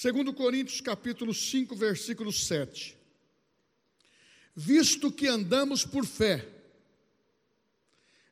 [0.00, 2.96] Segundo Coríntios capítulo 5, versículo 7.
[4.54, 6.48] Visto que andamos por fé,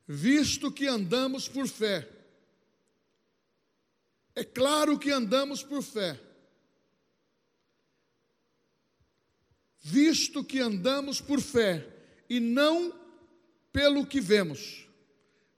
[0.06, 2.08] visto que andamos por fé,
[4.32, 6.20] é claro que andamos por fé,
[9.82, 11.84] visto que andamos por fé
[12.30, 12.94] e não
[13.72, 14.86] pelo que vemos.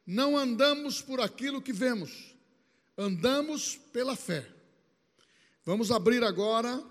[0.07, 2.35] Não andamos por aquilo que vemos,
[2.97, 4.57] andamos pela fé.
[5.69, 6.83] Vamos abrir agora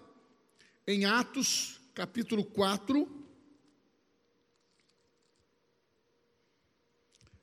[0.86, 3.10] em Atos, capítulo 4,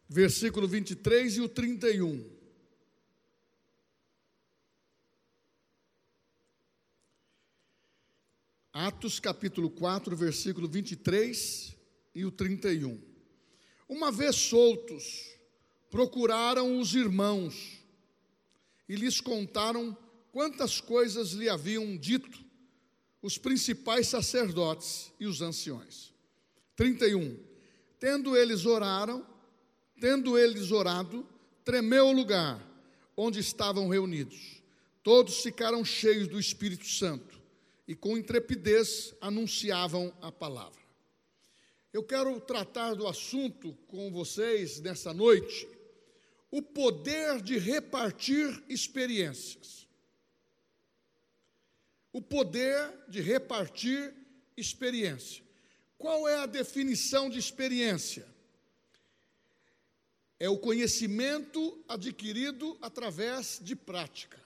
[0.09, 2.25] versículo 23 e o 31.
[8.73, 11.77] Atos capítulo 4, versículo 23
[12.15, 13.03] e o 31.
[13.89, 15.37] Uma vez soltos,
[15.91, 17.83] procuraram os irmãos
[18.89, 19.99] e lhes contaram
[20.35, 22.45] quantas coisas lhe haviam dito
[23.23, 26.13] os principais sacerdotes e os anciões.
[26.75, 27.39] 31.
[28.01, 29.25] Tendo eles oraram,
[30.01, 31.25] tendo eles orado,
[31.65, 32.61] tremeu o lugar
[33.17, 34.61] onde estavam reunidos.
[35.05, 37.41] Todos ficaram cheios do Espírito Santo
[37.87, 40.83] e com intrepidez anunciavam a palavra.
[41.93, 45.69] Eu quero tratar do assunto com vocês nessa noite,
[46.51, 49.84] o poder de repartir experiências.
[52.15, 54.15] O poder de repartir
[54.57, 55.43] experiência.
[55.99, 58.25] Qual é a definição de experiência?
[60.39, 64.41] É o conhecimento adquirido através de prática.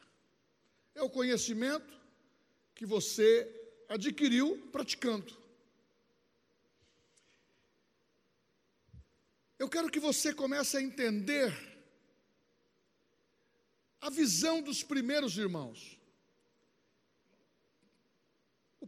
[0.94, 1.92] É o conhecimento
[2.74, 3.46] que você
[3.86, 5.36] adquiriu praticando.
[9.58, 11.52] Eu quero que você comece a entender
[14.00, 15.97] a visão dos primeiros irmãos.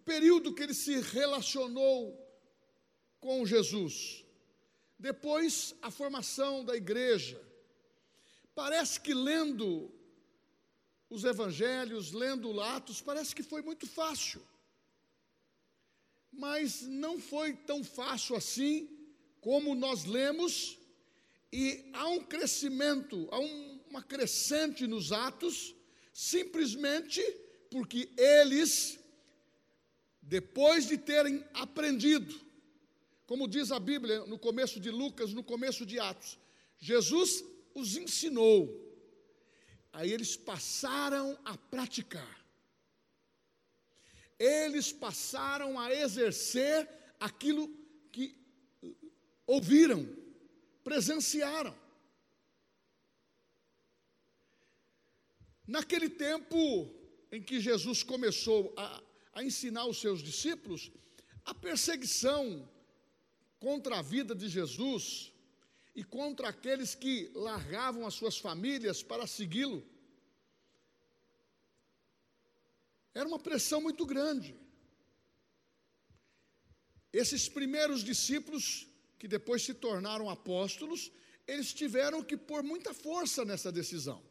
[0.05, 2.19] Período que ele se relacionou
[3.19, 4.25] com Jesus.
[4.99, 7.41] Depois, a formação da igreja.
[8.55, 9.91] Parece que lendo
[11.09, 14.41] os evangelhos, lendo Atos, parece que foi muito fácil.
[16.31, 18.89] Mas não foi tão fácil assim
[19.41, 20.79] como nós lemos,
[21.53, 25.75] e há um crescimento, há um, uma crescente nos Atos,
[26.13, 27.21] simplesmente
[27.71, 29.00] porque eles,
[30.37, 32.35] depois de terem aprendido,
[33.27, 36.39] como diz a Bíblia no começo de Lucas, no começo de Atos,
[36.79, 38.91] Jesus os ensinou
[39.93, 42.47] Aí eles passaram a praticar.
[44.39, 47.69] Eles passaram a exercer aquilo
[48.13, 48.37] que
[49.47, 50.09] ouviram,
[50.83, 51.77] presenciaram.
[55.67, 56.59] Naquele tempo
[57.31, 59.03] em que Jesus começou a,
[59.33, 60.91] a ensinar os seus discípulos,
[61.45, 62.69] a perseguição
[63.59, 65.33] contra a vida de Jesus
[65.95, 69.85] e contra aqueles que largavam as suas famílias para segui-lo.
[73.13, 74.55] Era uma pressão muito grande.
[77.13, 78.87] Esses primeiros discípulos,
[79.19, 81.11] que depois se tornaram apóstolos,
[81.47, 84.23] eles tiveram que pôr muita força nessa decisão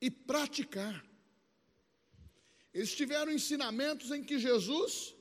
[0.00, 1.04] e praticar.
[2.72, 5.14] Eles tiveram ensinamentos em que Jesus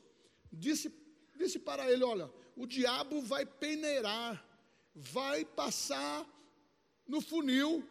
[0.51, 0.93] disse,
[1.35, 4.51] disse para ele: Olha, o diabo vai peneirar
[4.93, 6.27] vai passar
[7.07, 7.87] no funil,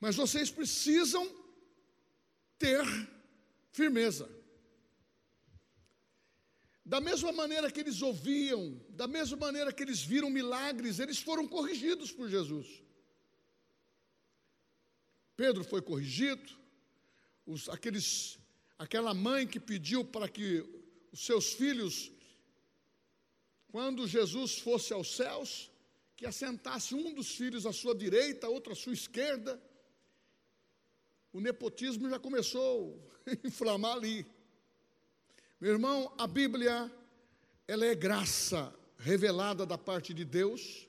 [0.00, 1.24] mas vocês precisam
[2.58, 2.84] ter
[3.70, 4.28] firmeza.
[6.84, 11.46] Da mesma maneira que eles ouviam, da mesma maneira que eles viram milagres, eles foram
[11.46, 12.82] corrigidos por Jesus.
[15.36, 16.50] Pedro foi corrigido,
[17.46, 18.38] os, aqueles,
[18.78, 20.64] aquela mãe que pediu para que
[21.12, 22.12] os seus filhos
[23.72, 25.70] quando Jesus fosse aos céus,
[26.14, 29.58] que assentasse um dos filhos à sua direita, outro à sua esquerda,
[31.32, 34.26] o nepotismo já começou a inflamar ali.
[35.58, 36.92] Meu irmão, a Bíblia,
[37.66, 40.86] ela é graça revelada da parte de Deus,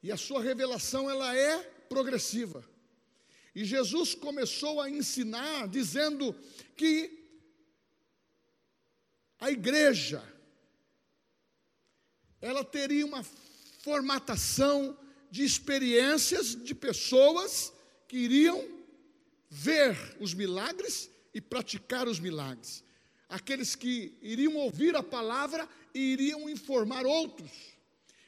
[0.00, 1.58] e a sua revelação ela é
[1.88, 2.64] progressiva.
[3.54, 6.34] E Jesus começou a ensinar dizendo
[6.76, 7.18] que
[9.40, 10.22] a igreja
[12.40, 13.24] ela teria uma
[13.82, 14.96] formatação
[15.30, 17.72] de experiências de pessoas
[18.06, 18.64] que iriam
[19.50, 22.84] ver os milagres e praticar os milagres.
[23.28, 27.50] Aqueles que iriam ouvir a palavra e iriam informar outros.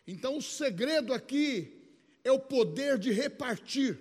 [0.07, 1.81] Então, o segredo aqui
[2.25, 3.99] é o poder de repartir,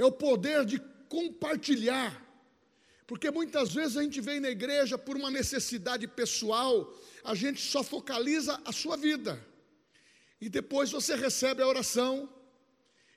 [0.00, 2.26] é o poder de compartilhar.
[3.06, 6.92] Porque muitas vezes a gente vem na igreja por uma necessidade pessoal,
[7.24, 9.44] a gente só focaliza a sua vida.
[10.40, 12.32] E depois você recebe a oração,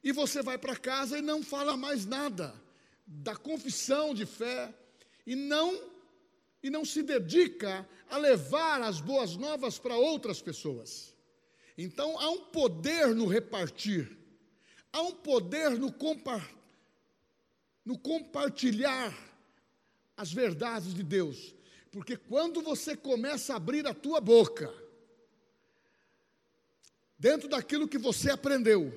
[0.04, 2.54] e você vai para casa e não fala mais nada
[3.08, 4.74] da confissão de fé,
[5.26, 5.94] e não
[6.62, 11.14] e não se dedica a levar as boas novas para outras pessoas.
[11.78, 14.18] Então há um poder no repartir,
[14.92, 16.42] há um poder no, compa
[17.86, 19.14] no compartilhar
[20.16, 21.54] as verdades de Deus,
[21.92, 24.74] porque quando você começa a abrir a tua boca,
[27.18, 28.92] dentro daquilo que você aprendeu,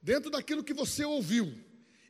[0.00, 1.52] dentro daquilo que você ouviu,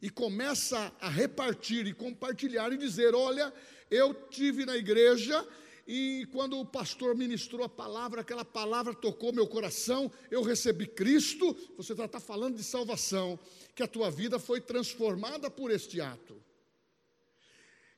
[0.02, 3.52] e começa a repartir e compartilhar e dizer: Olha,
[3.90, 5.46] eu tive na igreja
[5.92, 11.52] e quando o pastor ministrou a palavra, aquela palavra tocou meu coração, eu recebi Cristo.
[11.76, 13.36] Você está tá falando de salvação,
[13.74, 16.40] que a tua vida foi transformada por este ato.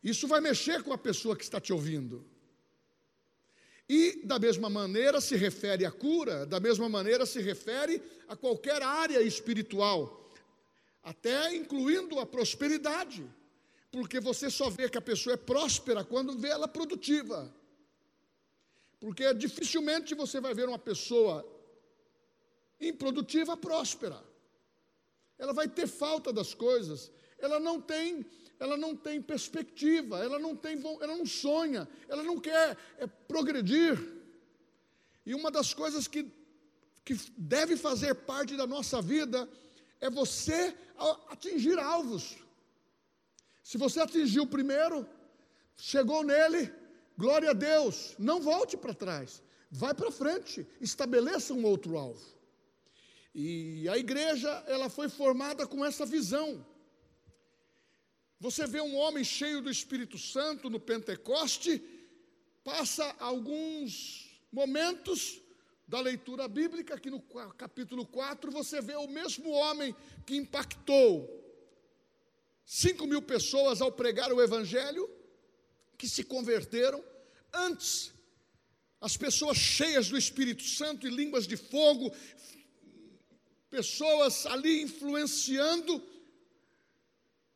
[0.02, 2.24] Isso vai mexer com a pessoa que está te ouvindo.
[3.86, 8.82] E, da mesma maneira, se refere à cura, da mesma maneira, se refere a qualquer
[8.82, 10.32] área espiritual
[11.02, 13.22] até incluindo a prosperidade,
[13.90, 17.54] porque você só vê que a pessoa é próspera quando vê ela produtiva.
[19.02, 21.44] Porque dificilmente você vai ver uma pessoa
[22.80, 24.22] improdutiva próspera.
[25.36, 28.24] Ela vai ter falta das coisas, ela não tem,
[28.60, 33.98] ela não tem perspectiva, ela não tem, ela não sonha, ela não quer é progredir.
[35.26, 36.30] E uma das coisas que,
[37.04, 39.48] que deve fazer parte da nossa vida
[40.00, 40.76] é você
[41.28, 42.36] atingir alvos.
[43.64, 45.04] Se você atingiu o primeiro,
[45.76, 46.72] chegou nele,
[47.16, 52.24] glória a Deus, não volte para trás, vai para frente, estabeleça um outro alvo.
[53.34, 56.64] E a igreja, ela foi formada com essa visão.
[58.38, 61.82] Você vê um homem cheio do Espírito Santo no Pentecoste,
[62.62, 65.40] passa alguns momentos
[65.86, 67.20] da leitura bíblica, que no
[67.56, 69.94] capítulo 4 você vê o mesmo homem
[70.26, 71.42] que impactou
[72.64, 75.08] 5 mil pessoas ao pregar o Evangelho,
[76.02, 77.00] que se converteram.
[77.54, 78.12] Antes,
[79.00, 82.12] as pessoas cheias do Espírito Santo e línguas de fogo,
[83.70, 86.02] pessoas ali influenciando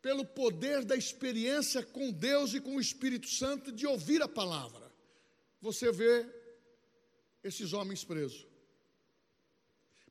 [0.01, 4.93] pelo poder da experiência com Deus e com o Espírito Santo de ouvir a palavra.
[5.61, 6.25] Você vê
[7.43, 8.47] esses homens presos.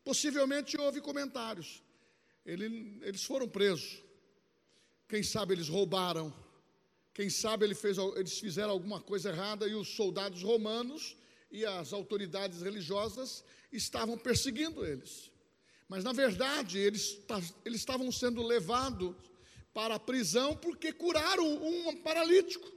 [0.04, 1.82] Possivelmente houve comentários.
[2.46, 4.04] Ele, eles foram presos.
[5.08, 6.34] Quem sabe eles roubaram.
[7.16, 11.16] Quem sabe ele fez, eles fizeram alguma coisa errada e os soldados romanos
[11.50, 15.32] e as autoridades religiosas estavam perseguindo eles.
[15.88, 17.18] Mas na verdade eles,
[17.64, 19.16] eles estavam sendo levados
[19.74, 22.76] para a prisão porque curaram um paralítico.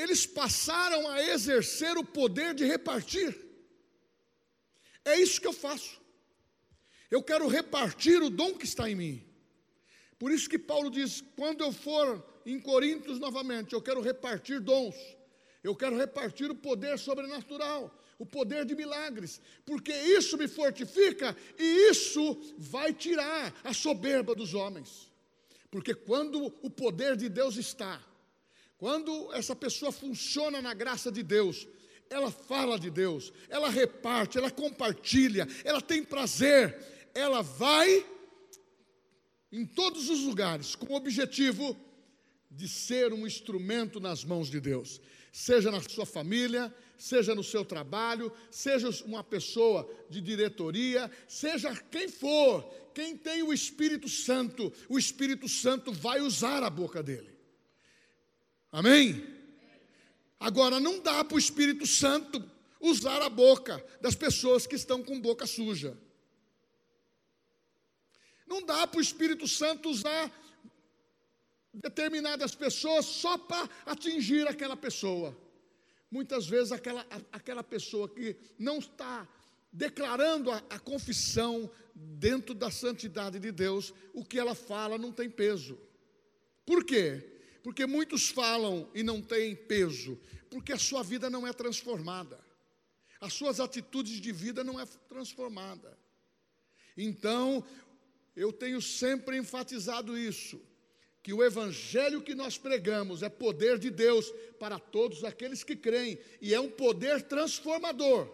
[0.00, 3.36] eles passaram a exercer o poder de repartir.
[5.04, 6.00] É isso que eu faço.
[7.10, 9.29] Eu quero repartir o dom que está em mim.
[10.20, 14.94] Por isso que Paulo diz: quando eu for em Coríntios novamente, eu quero repartir dons,
[15.64, 21.90] eu quero repartir o poder sobrenatural, o poder de milagres, porque isso me fortifica e
[21.90, 25.10] isso vai tirar a soberba dos homens.
[25.70, 27.98] Porque quando o poder de Deus está,
[28.76, 31.66] quando essa pessoa funciona na graça de Deus,
[32.10, 36.78] ela fala de Deus, ela reparte, ela compartilha, ela tem prazer,
[37.14, 38.04] ela vai
[39.52, 41.76] em todos os lugares com o objetivo
[42.50, 45.00] de ser um instrumento nas mãos de Deus,
[45.32, 52.08] seja na sua família, seja no seu trabalho, seja uma pessoa de diretoria, seja quem
[52.08, 57.30] for, quem tem o Espírito Santo, o Espírito Santo vai usar a boca dele.
[58.72, 59.24] Amém?
[60.38, 62.42] Agora, não dá para o Espírito Santo
[62.80, 65.96] usar a boca das pessoas que estão com boca suja.
[68.50, 70.28] Não dá para o Espírito Santo usar
[71.72, 75.38] determinadas pessoas só para atingir aquela pessoa.
[76.10, 79.28] Muitas vezes aquela, aquela pessoa que não está
[79.72, 85.30] declarando a, a confissão dentro da santidade de Deus, o que ela fala não tem
[85.30, 85.78] peso.
[86.66, 87.40] Por quê?
[87.62, 90.18] Porque muitos falam e não têm peso,
[90.50, 92.40] porque a sua vida não é transformada.
[93.20, 95.96] As suas atitudes de vida não é transformada.
[96.96, 97.64] Então,
[98.34, 100.60] eu tenho sempre enfatizado isso,
[101.22, 106.18] que o evangelho que nós pregamos é poder de Deus para todos aqueles que creem
[106.40, 108.28] e é um poder transformador.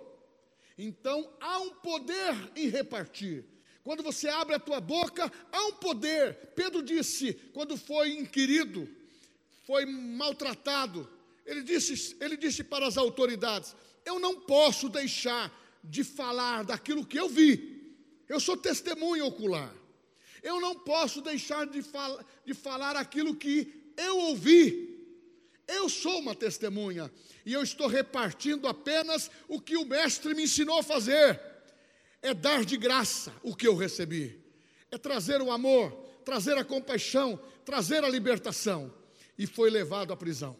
[0.78, 3.44] Então, há um poder em repartir.
[3.82, 6.34] quando você abre a tua boca, há um poder.
[6.56, 8.88] Pedro disse, quando foi inquirido,
[9.64, 11.08] foi maltratado,
[11.46, 13.74] ele disse, ele disse para as autoridades:
[14.04, 17.94] Eu não posso deixar de falar daquilo que eu vi.
[18.28, 19.72] Eu sou testemunha ocular.
[20.46, 24.96] Eu não posso deixar de, fal de falar aquilo que eu ouvi.
[25.66, 27.10] Eu sou uma testemunha
[27.44, 31.40] e eu estou repartindo apenas o que o Mestre me ensinou a fazer.
[32.22, 34.40] É dar de graça o que eu recebi,
[34.88, 35.90] é trazer o amor,
[36.24, 38.94] trazer a compaixão, trazer a libertação.
[39.36, 40.56] E foi levado à prisão.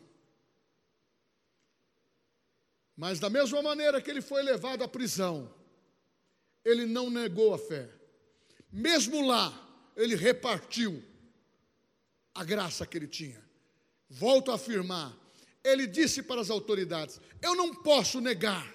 [2.97, 5.55] Mas da mesma maneira que ele foi levado à prisão,
[6.65, 7.89] ele não negou a fé.
[8.73, 9.63] Mesmo lá,
[9.97, 11.03] ele repartiu
[12.35, 13.43] a graça que ele tinha.
[14.09, 15.17] Volto a afirmar,
[15.65, 18.73] ele disse para as autoridades: Eu não posso negar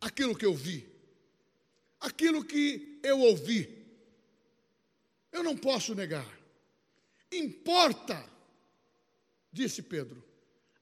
[0.00, 0.86] aquilo que eu vi,
[2.00, 3.78] aquilo que eu ouvi.
[5.32, 6.26] Eu não posso negar.
[7.30, 8.28] Importa,
[9.52, 10.24] disse Pedro,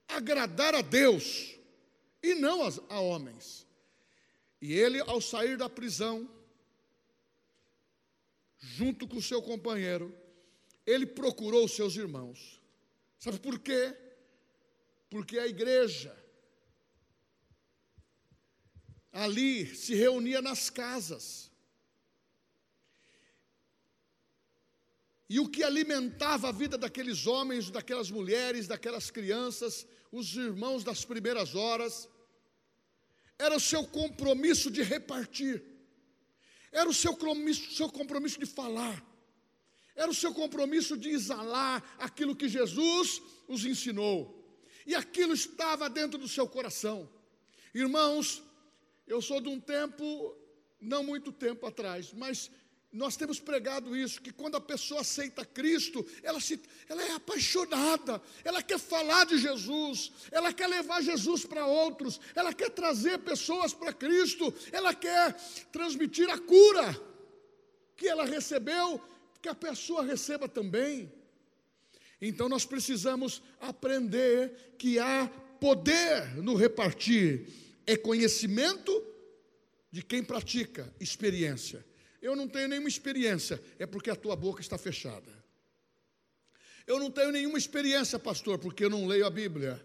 [0.09, 1.55] agradar a Deus
[2.23, 3.67] e não a homens.
[4.61, 6.29] E ele, ao sair da prisão,
[8.59, 10.15] junto com seu companheiro,
[10.87, 12.61] ele procurou os seus irmãos.
[13.19, 13.97] Sabe por quê?
[15.11, 16.17] Porque a igreja
[19.13, 21.51] ali se reunia nas casas.
[25.29, 31.05] E o que alimentava a vida daqueles homens, daquelas mulheres, daquelas crianças, os irmãos das
[31.05, 32.09] primeiras horas,
[33.39, 35.63] era o seu compromisso de repartir,
[36.73, 39.05] era o seu compromisso, seu compromisso de falar,
[39.95, 44.35] era o seu compromisso de exalar aquilo que Jesus os ensinou,
[44.87, 47.09] e aquilo estava dentro do seu coração.
[47.75, 48.43] Irmãos,
[49.07, 50.37] eu sou de um tempo,
[50.81, 52.51] não muito tempo atrás, mas
[52.99, 58.21] nós temos pregado isso, que quando a pessoa aceita Cristo, ela, se, ela é apaixonada,
[58.43, 63.73] ela quer falar de Jesus, ela quer levar Jesus para outros, ela quer trazer pessoas
[63.73, 65.33] para Cristo, ela quer
[65.71, 67.01] transmitir a cura
[67.97, 69.01] que ela recebeu,
[69.41, 71.13] que a pessoa receba também.
[72.21, 75.29] Então nós precisamos aprender que há
[75.61, 77.47] poder no repartir,
[77.87, 78.93] é conhecimento
[79.89, 81.87] de quem pratica, experiência.
[82.21, 85.39] Eu não tenho nenhuma experiência, é porque a tua boca está fechada.
[86.87, 89.85] Eu não tenho nenhuma experiência, pastor, porque eu não leio a Bíblia.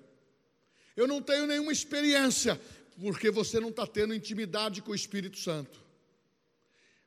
[0.95, 2.59] Eu não tenho nenhuma experiência,
[2.99, 5.83] porque você não está tendo intimidade com o Espírito Santo.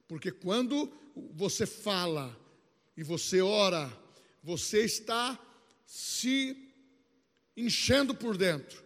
[0.07, 0.93] Porque quando
[1.33, 2.37] você fala
[2.97, 3.91] e você ora,
[4.43, 5.39] você está
[5.87, 6.57] se
[7.57, 8.85] enchendo por dentro.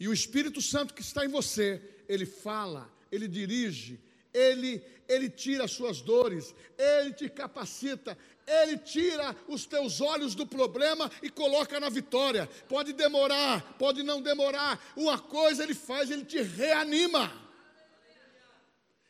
[0.00, 4.00] E o Espírito Santo que está em você, ele fala, ele dirige,
[4.32, 8.16] ele, ele tira as suas dores, Ele te capacita,
[8.46, 12.46] Ele tira os teus olhos do problema e coloca na vitória.
[12.68, 17.32] Pode demorar, pode não demorar, uma coisa Ele faz, Ele te reanima.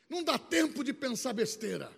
[0.08, 1.92] Não dá tempo de pensar besteira.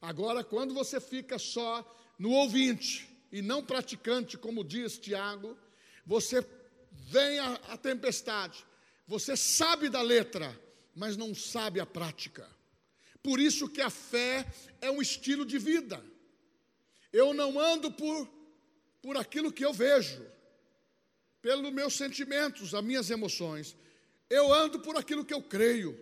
[0.00, 1.88] Agora, quando você fica só
[2.18, 5.56] no ouvinte e não praticante, como diz Tiago,
[6.04, 6.44] você
[6.90, 8.66] vem a, a tempestade,
[9.06, 10.58] você sabe da letra,
[10.94, 12.48] mas não sabe a prática.
[13.22, 14.46] Por isso que a fé
[14.80, 16.02] é um estilo de vida.
[17.12, 18.28] Eu não ando por,
[19.00, 20.24] por aquilo que eu vejo,
[21.40, 23.76] pelos meus sentimentos, as minhas emoções.
[24.28, 25.92] Eu ando por aquilo que eu creio,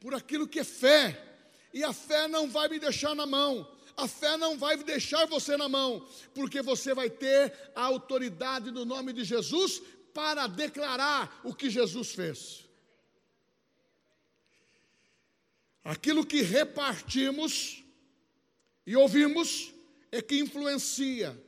[0.00, 1.26] por aquilo que é fé.
[1.72, 3.76] E a fé não vai me deixar na mão.
[3.96, 8.84] A fé não vai deixar você na mão, porque você vai ter a autoridade no
[8.84, 9.82] nome de Jesus
[10.14, 12.69] para declarar o que Jesus fez.
[15.82, 17.82] Aquilo que repartimos
[18.86, 19.72] e ouvimos
[20.12, 21.38] é que influencia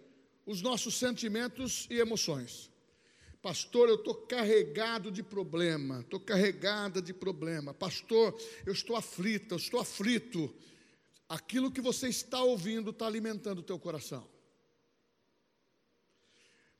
[0.47, 2.71] os nossos sentimentos e emoções.
[3.43, 7.75] Pastor, eu estou carregado de problema, estou carregada de problema.
[7.75, 10.55] Pastor, eu estou aflita, eu estou aflito.
[11.29, 14.31] Aquilo que você está ouvindo está alimentando o teu coração.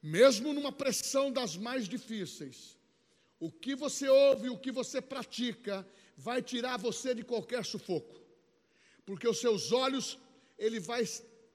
[0.01, 2.77] Mesmo numa pressão das mais difíceis,
[3.41, 8.21] o que você ouve, o que você pratica, vai tirar você de qualquer sufoco,
[9.05, 10.19] porque os seus olhos,
[10.59, 11.05] ele vai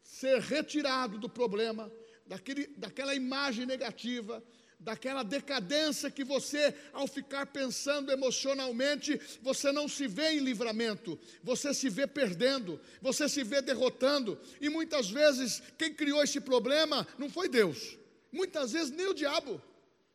[0.03, 1.91] ser retirado do problema,
[2.25, 4.43] daquele, daquela imagem negativa,
[4.79, 11.73] daquela decadência que você, ao ficar pensando emocionalmente, você não se vê em livramento, você
[11.73, 17.29] se vê perdendo, você se vê derrotando, e muitas vezes quem criou esse problema não
[17.29, 17.97] foi Deus,
[18.31, 19.61] muitas vezes nem o diabo,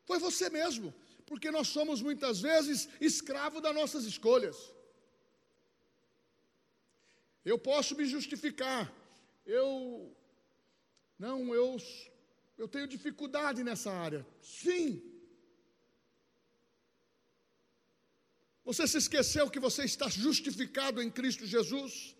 [0.04, 0.94] foi você mesmo
[1.32, 4.56] porque nós somos muitas vezes escravos das nossas escolhas.
[7.42, 8.92] Eu posso me justificar.
[9.46, 10.14] Eu
[11.18, 11.78] não, eu
[12.58, 14.26] eu tenho dificuldade nessa área.
[14.42, 15.02] Sim.
[18.62, 22.14] Você se esqueceu que você está justificado em Cristo Jesus?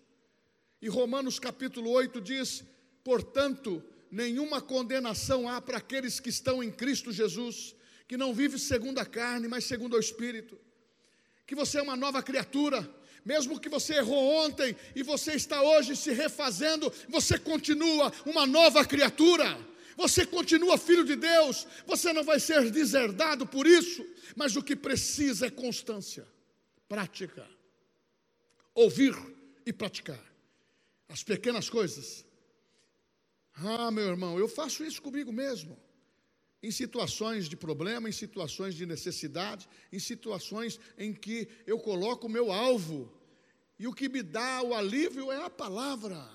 [0.81, 2.63] E Romanos capítulo 8 diz:
[3.03, 3.71] portanto,
[4.09, 7.75] nenhuma condenação há para aqueles que estão em Cristo Jesus,
[8.13, 10.55] que não vive segundo a carne, mas segundo o Espírito.
[11.47, 12.87] Que você é uma nova criatura,
[13.25, 18.85] mesmo que você errou ontem e você está hoje se refazendo, você continua uma nova
[18.85, 19.59] criatura.
[19.97, 24.05] Você continua filho de Deus, você não vai ser deserdado por isso,
[24.35, 26.27] mas o que precisa é constância,
[26.87, 27.49] prática,
[28.75, 29.15] ouvir
[29.65, 30.23] e praticar
[31.09, 32.23] as pequenas coisas.
[33.55, 35.75] Ah, meu irmão, eu faço isso comigo mesmo.
[36.63, 42.29] Em situações de problema, em situações de necessidade, em situações em que eu coloco o
[42.29, 43.11] meu alvo,
[43.77, 46.25] e o que me dá o alívio é a palavra.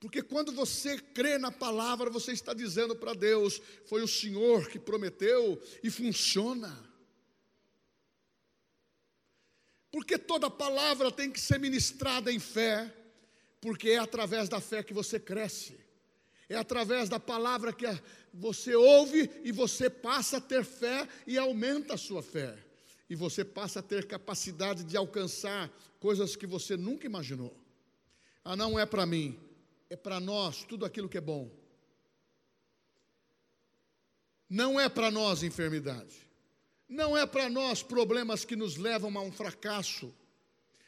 [0.00, 4.78] Porque quando você crê na palavra, você está dizendo para Deus: foi o Senhor que
[4.78, 6.88] prometeu e funciona.
[9.90, 12.92] Porque toda palavra tem que ser ministrada em fé,
[13.60, 15.78] porque é através da fé que você cresce,
[16.48, 17.86] é através da palavra que
[18.32, 22.56] você ouve e você passa a ter fé e aumenta a sua fé,
[23.08, 27.54] e você passa a ter capacidade de alcançar coisas que você nunca imaginou.
[28.44, 29.38] Ah, não é para mim,
[29.90, 31.50] é para nós tudo aquilo que é bom.
[34.48, 36.26] Não é para nós enfermidade.
[36.88, 40.14] Não é para nós problemas que nos levam a um fracasso.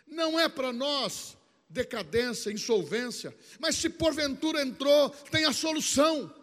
[0.07, 1.37] Não é para nós
[1.71, 3.35] decadência, insolvência.
[3.59, 6.35] Mas se porventura entrou, tem a solução.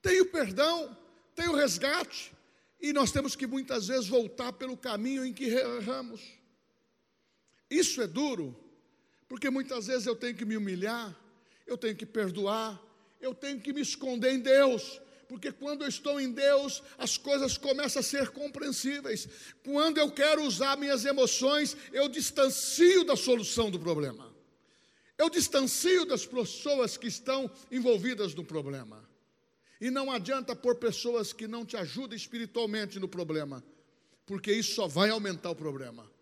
[0.00, 0.96] Tem o perdão,
[1.36, 2.32] tem o resgate.
[2.80, 6.20] E nós temos que muitas vezes voltar pelo caminho em que erramos.
[7.70, 8.58] Isso é duro,
[9.28, 11.16] porque muitas vezes eu tenho que me humilhar,
[11.66, 12.82] eu tenho que perdoar,
[13.20, 15.00] eu tenho que me esconder em Deus,
[15.32, 19.26] porque quando eu estou em Deus, as coisas começam a ser compreensíveis.
[19.64, 24.30] Quando eu quero usar minhas emoções, eu distancio da solução do problema.
[25.16, 29.08] Eu distancio das pessoas que estão envolvidas no problema.
[29.80, 33.64] E não adianta pôr pessoas que não te ajudam espiritualmente no problema,
[34.26, 36.12] porque isso só vai aumentar o problema.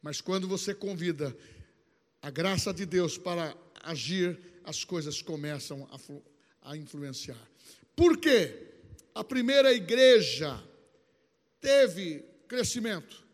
[0.00, 1.36] Mas quando você convida
[2.22, 7.48] a graça de Deus para agir, as coisas começam a, a influenciar.
[7.98, 8.68] Por quê?
[9.12, 10.62] A primeira igreja
[11.60, 13.26] teve crescimento.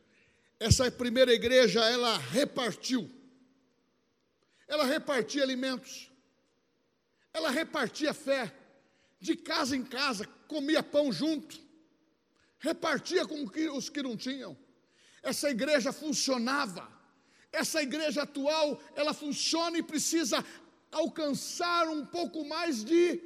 [0.58, 3.10] Essa primeira igreja, ela repartiu.
[4.66, 6.10] Ela repartia alimentos.
[7.34, 8.50] Ela repartia fé.
[9.20, 11.60] De casa em casa, comia pão junto.
[12.58, 13.44] Repartia com
[13.76, 14.56] os que não tinham.
[15.22, 16.94] Essa igreja funcionava
[17.54, 20.44] essa igreja atual, ela funciona e precisa
[20.90, 23.20] alcançar um pouco mais de,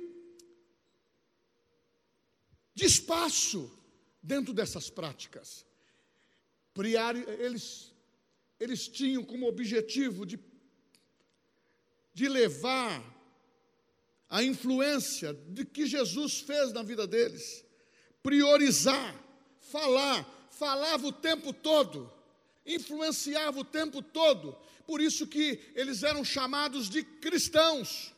[2.78, 3.70] de espaço
[4.22, 5.66] dentro dessas práticas.
[7.40, 7.92] Eles,
[8.60, 10.38] eles tinham como objetivo de,
[12.14, 13.02] de levar
[14.28, 17.64] a influência de que Jesus fez na vida deles,
[18.22, 19.12] priorizar,
[19.60, 22.12] falar, falava o tempo todo
[22.68, 24.56] influenciava o tempo todo.
[24.86, 28.14] Por isso que eles eram chamados de cristãos.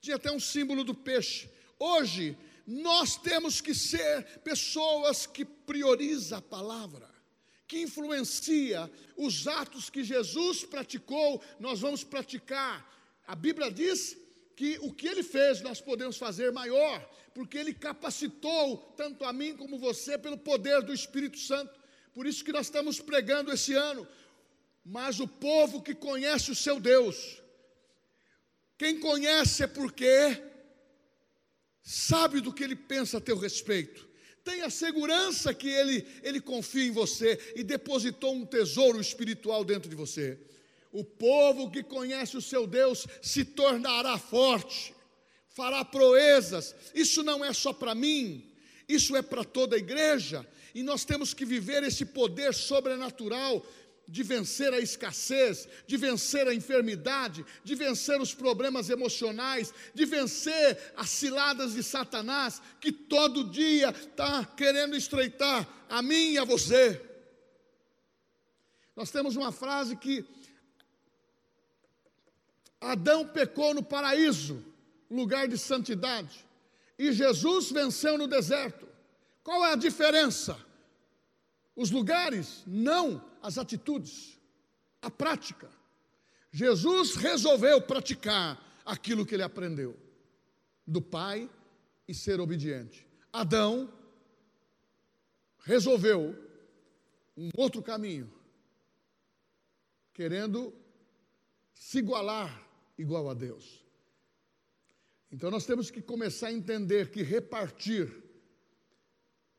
[0.00, 1.48] Tinha até um símbolo do peixe.
[1.78, 7.08] Hoje, nós temos que ser pessoas que priorizam a palavra,
[7.66, 12.90] que influencia os atos que Jesus praticou, nós vamos praticar.
[13.26, 14.16] A Bíblia diz
[14.56, 17.00] que o que ele fez nós podemos fazer maior,
[17.34, 21.78] porque ele capacitou tanto a mim como você pelo poder do Espírito Santo.
[22.14, 24.06] Por isso que nós estamos pregando esse ano.
[24.84, 27.42] Mas o povo que conhece o seu Deus,
[28.76, 30.42] quem conhece é porque
[31.84, 34.08] sabe do que ele pensa a teu respeito.
[34.42, 39.94] Tenha segurança que ele, ele confia em você e depositou um tesouro espiritual dentro de
[39.94, 40.38] você.
[40.90, 44.94] O povo que conhece o seu Deus se tornará forte,
[45.48, 46.74] fará proezas.
[46.94, 48.50] Isso não é só para mim,
[48.88, 53.64] isso é para toda a igreja e nós temos que viver esse poder sobrenatural
[54.06, 60.92] de vencer a escassez, de vencer a enfermidade, de vencer os problemas emocionais, de vencer
[60.96, 67.00] as ciladas de Satanás, que todo dia está querendo estreitar a mim e a você.
[68.94, 70.24] Nós temos uma frase que
[72.80, 74.64] Adão pecou no paraíso,
[75.10, 76.44] lugar de santidade,
[76.98, 78.86] e Jesus venceu no deserto.
[79.42, 80.56] Qual é a diferença?
[81.76, 84.40] os lugares, não as atitudes,
[85.02, 85.70] a prática.
[86.50, 89.94] Jesus resolveu praticar aquilo que ele aprendeu
[90.86, 91.50] do Pai
[92.08, 93.06] e ser obediente.
[93.30, 93.92] Adão
[95.58, 96.34] resolveu
[97.36, 98.32] um outro caminho,
[100.14, 100.72] querendo
[101.74, 103.84] se igualar igual a Deus.
[105.30, 108.10] Então nós temos que começar a entender que repartir,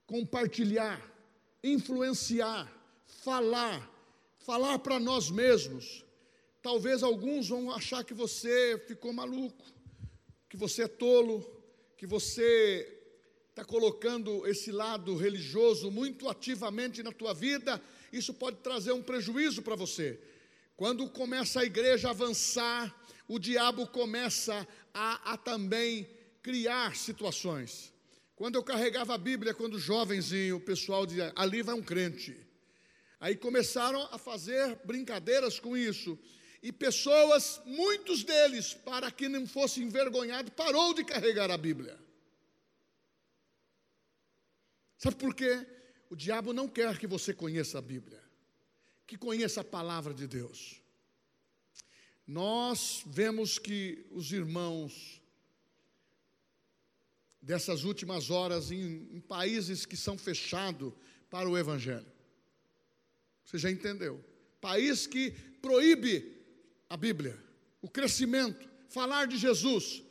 [0.08, 1.00] compartilhar,
[1.64, 2.75] influenciar,
[3.06, 3.90] falar,
[4.40, 6.04] falar para nós mesmos.
[6.62, 9.66] Talvez alguns vão achar que você ficou maluco,
[10.50, 11.46] que você é tolo,
[11.98, 12.92] que você
[13.50, 19.62] está colocando esse lado religioso muito ativamente na tua vida, isso pode trazer um prejuízo
[19.62, 20.20] para você.
[20.76, 22.94] Quando começa a igreja a avançar,
[23.28, 26.08] o diabo começa a, a, também
[26.42, 27.94] criar situações.
[28.36, 32.45] Quando eu carregava a Bíblia, quando jovenzinho, o pessoal dizia: ali vai um crente.
[33.26, 36.16] Aí começaram a fazer brincadeiras com isso.
[36.62, 41.98] E pessoas, muitos deles, para que não fosse envergonhado, parou de carregar a Bíblia.
[45.00, 45.66] Sabe por quê?
[46.08, 48.22] O diabo não quer que você conheça a Bíblia,
[49.08, 50.80] que conheça a palavra de Deus.
[52.28, 55.20] Nós vemos que os irmãos
[57.42, 60.94] dessas últimas horas em, em países que são fechados
[61.28, 62.14] para o Evangelho.
[63.46, 64.24] Você já entendeu?
[64.60, 65.32] País que
[65.62, 66.36] proíbe
[66.90, 67.42] a Bíblia,
[67.82, 70.04] o crescimento, falar de Jesus.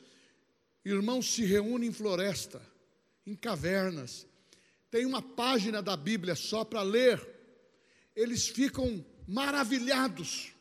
[0.84, 2.62] Irmãos se reúnem em floresta,
[3.26, 4.26] em cavernas,
[4.90, 7.20] tem uma página da Bíblia só para ler,
[8.14, 10.52] eles ficam maravilhados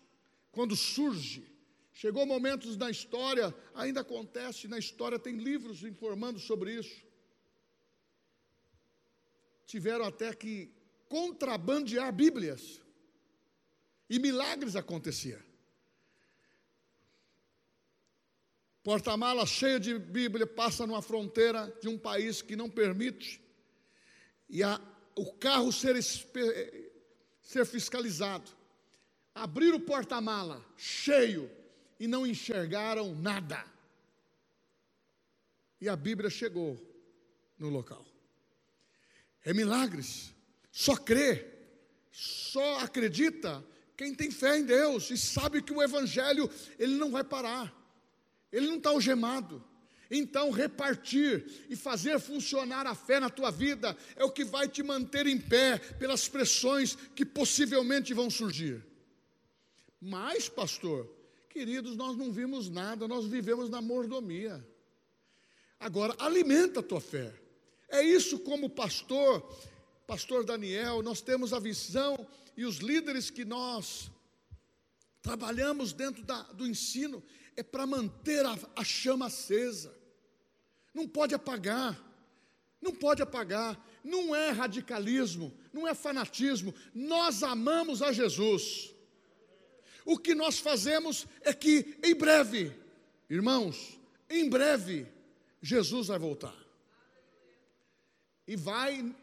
[0.51, 1.45] quando surge.
[1.93, 7.05] Chegou momentos na história, ainda acontece, na história tem livros informando sobre isso.
[9.67, 10.73] Tiveram até que
[11.13, 12.81] contrabandear Bíblias.
[14.09, 15.39] E milagres aconteciam.
[18.83, 23.39] Porta-mala cheio de Bíblia passa numa fronteira de um país que não permite
[24.49, 24.81] e a,
[25.15, 28.49] o carro ser, ser fiscalizado.
[29.35, 31.49] Abrir o porta-mala cheio
[31.99, 33.63] e não enxergaram nada.
[35.79, 36.75] E a Bíblia chegou
[37.59, 38.03] no local.
[39.43, 40.33] É milagres.
[40.75, 41.45] Só crê,
[42.11, 43.63] só acredita
[43.95, 47.71] quem tem fé em Deus e sabe que o Evangelho ele não vai parar,
[48.51, 49.63] ele não está algemado.
[50.09, 54.81] Então, repartir e fazer funcionar a fé na tua vida é o que vai te
[54.81, 58.83] manter em pé pelas pressões que possivelmente vão surgir.
[60.01, 61.07] Mas, pastor,
[61.49, 64.67] queridos, nós não vimos nada, nós vivemos na mordomia.
[65.79, 67.31] Agora, alimenta a tua fé.
[67.89, 69.47] É isso como pastor,
[70.13, 74.11] pastor Daniel, nós temos a visão e os líderes que nós
[75.23, 77.23] trabalhamos dentro da, do ensino,
[77.55, 79.91] é para manter a, a chama acesa
[80.93, 81.99] não pode apagar,
[82.79, 88.93] não pode apagar, não é radicalismo, não é fanatismo, nós amamos a Jesus.
[90.05, 92.71] O que nós fazemos é que em breve,
[93.27, 93.99] irmãos,
[94.29, 95.07] em breve,
[95.59, 96.55] Jesus vai voltar.
[98.47, 99.15] E vai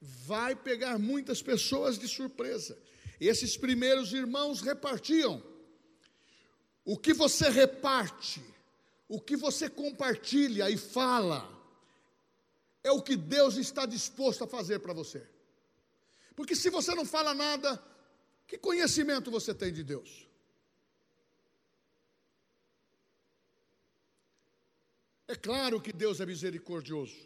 [0.00, 2.78] vai pegar muitas pessoas de surpresa.
[3.20, 5.42] Esses primeiros irmãos repartiam.
[6.84, 8.42] O que você reparte
[9.08, 11.52] o que você compartilha e fala
[12.82, 15.26] é o que Deus está disposto a fazer para você.
[16.34, 17.82] Porque se você não fala nada,
[18.46, 20.28] que conhecimento você tem de Deus?
[25.28, 27.16] É claro que Deus é misericordioso.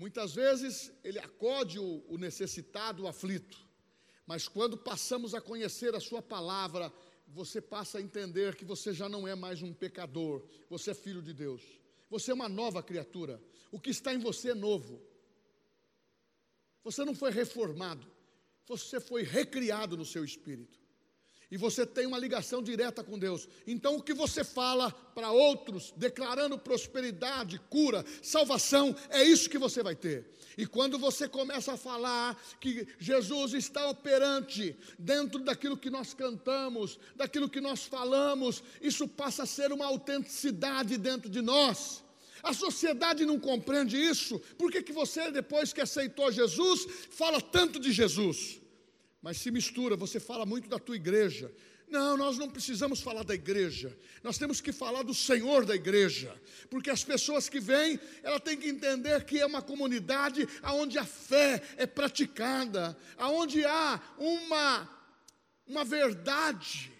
[0.00, 3.58] Muitas vezes Ele acode o, o necessitado, o aflito.
[4.26, 6.90] Mas quando passamos a conhecer a Sua palavra,
[7.28, 11.20] você passa a entender que você já não é mais um pecador, você é filho
[11.20, 11.60] de Deus.
[12.08, 13.42] Você é uma nova criatura.
[13.70, 15.02] O que está em você é novo.
[16.82, 18.10] Você não foi reformado,
[18.66, 20.79] você foi recriado no seu espírito
[21.50, 23.48] e você tem uma ligação direta com Deus.
[23.66, 29.82] Então, o que você fala para outros, declarando prosperidade, cura, salvação, é isso que você
[29.82, 30.30] vai ter.
[30.56, 36.98] E quando você começa a falar que Jesus está operante dentro daquilo que nós cantamos,
[37.16, 42.04] daquilo que nós falamos, isso passa a ser uma autenticidade dentro de nós.
[42.42, 44.38] A sociedade não compreende isso.
[44.56, 48.59] Por que, que você, depois que aceitou Jesus, fala tanto de Jesus?
[49.22, 51.52] Mas se mistura, você fala muito da tua igreja.
[51.90, 56.40] Não, nós não precisamos falar da igreja, nós temos que falar do Senhor da igreja,
[56.70, 61.04] porque as pessoas que vêm, ela tem que entender que é uma comunidade onde a
[61.04, 64.88] fé é praticada, onde há uma,
[65.66, 66.92] uma verdade,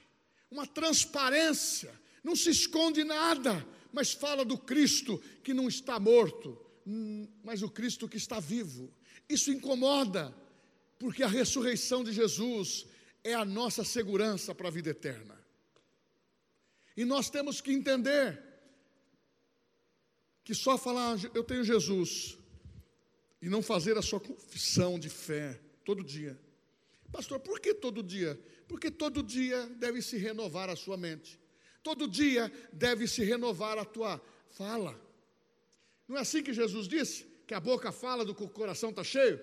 [0.50, 7.28] uma transparência, não se esconde nada, mas fala do Cristo que não está morto, hum,
[7.44, 8.92] mas o Cristo que está vivo.
[9.28, 10.34] Isso incomoda,
[11.00, 12.86] porque a ressurreição de Jesus
[13.24, 15.34] é a nossa segurança para a vida eterna.
[16.94, 18.38] E nós temos que entender
[20.44, 22.36] que só falar eu tenho Jesus
[23.40, 26.38] e não fazer a sua confissão de fé todo dia.
[27.10, 28.38] Pastor, por que todo dia?
[28.68, 31.40] Porque todo dia deve se renovar a sua mente.
[31.82, 35.00] Todo dia deve se renovar a tua fala.
[36.06, 37.24] Não é assim que Jesus disse?
[37.46, 39.40] Que a boca fala do que o coração está cheio?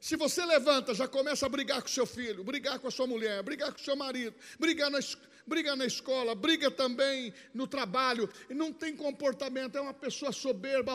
[0.00, 3.42] Se você levanta, já começa a brigar com seu filho, brigar com a sua mulher,
[3.42, 4.98] brigar com seu marido, brigar na,
[5.46, 10.92] briga na escola, briga também no trabalho, não tem comportamento, é uma pessoa soberba,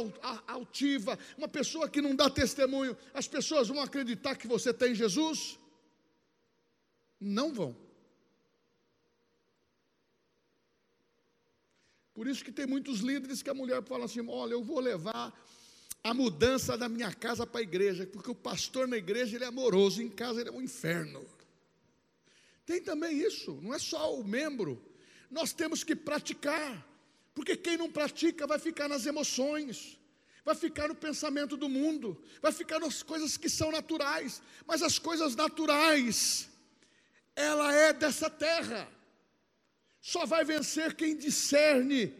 [0.47, 5.59] altiva, uma pessoa que não dá testemunho, as pessoas vão acreditar que você tem Jesus?
[7.21, 7.77] Não vão.
[12.15, 15.33] Por isso que tem muitos líderes que a mulher fala assim: olha, eu vou levar
[16.05, 19.47] a mudança da minha casa para a igreja, porque o pastor na igreja ele é
[19.47, 21.25] amoroso, em casa ele é um inferno.
[22.63, 24.79] Tem também isso, não é só o membro.
[25.31, 26.87] Nós temos que praticar,
[27.33, 29.99] porque quem não pratica vai ficar nas emoções,
[30.43, 34.99] vai ficar no pensamento do mundo, vai ficar nas coisas que são naturais, mas as
[34.99, 36.47] coisas naturais,
[37.35, 38.87] ela é dessa terra.
[39.99, 42.13] Só vai vencer quem discerne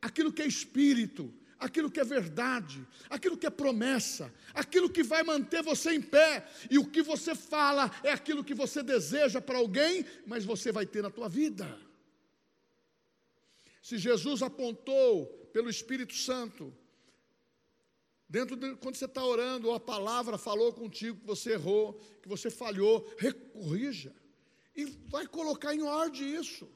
[0.00, 5.22] aquilo que é espírito, aquilo que é verdade, aquilo que é promessa, aquilo que vai
[5.22, 9.58] manter você em pé, e o que você fala é aquilo que você deseja para
[9.58, 11.78] alguém, mas você vai ter na tua vida.
[13.82, 16.72] Se Jesus apontou pelo Espírito Santo,
[18.28, 22.28] dentro de quando você está orando, ou a palavra falou contigo que você errou, que
[22.28, 23.02] você falhou,
[23.52, 24.14] corrija,
[24.74, 26.68] e vai colocar em ordem isso.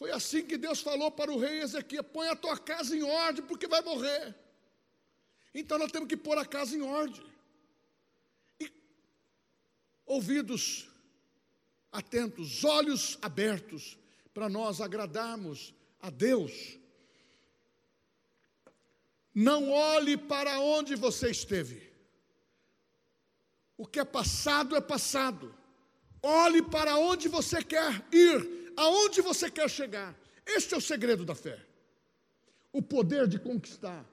[0.00, 3.44] Foi assim que Deus falou para o rei Ezequiel: põe a tua casa em ordem,
[3.44, 4.34] porque vai morrer.
[5.54, 7.22] Então nós temos que pôr a casa em ordem.
[8.58, 8.72] E
[10.06, 10.88] ouvidos
[11.92, 13.98] atentos, olhos abertos,
[14.32, 16.78] para nós agradarmos a Deus.
[19.34, 21.92] Não olhe para onde você esteve.
[23.76, 25.54] O que é passado é passado.
[26.22, 30.14] Olhe para onde você quer ir aonde você quer chegar.
[30.46, 31.58] Este é o segredo da fé.
[32.72, 34.04] O poder de conquistar,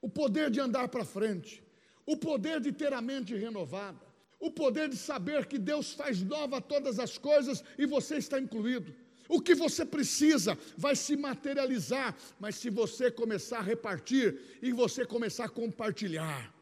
[0.00, 1.62] o poder de andar para frente,
[2.04, 4.00] o poder de ter a mente renovada,
[4.38, 8.94] o poder de saber que Deus faz nova todas as coisas e você está incluído.
[9.28, 15.06] O que você precisa vai se materializar, mas se você começar a repartir e você
[15.06, 16.52] começar a compartilhar.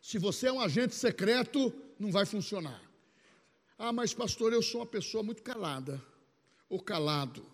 [0.00, 2.82] Se você é um agente secreto, não vai funcionar.
[3.78, 6.02] Ah, mas pastor, eu sou uma pessoa muito calada
[6.72, 7.44] ou calado.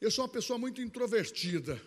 [0.00, 1.78] Eu sou uma pessoa muito introvertida.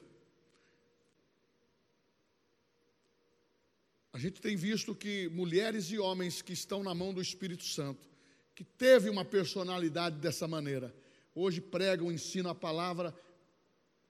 [4.13, 8.07] A gente tem visto que mulheres e homens que estão na mão do Espírito Santo,
[8.53, 10.95] que teve uma personalidade dessa maneira,
[11.33, 13.11] hoje pregam, ensinam a palavra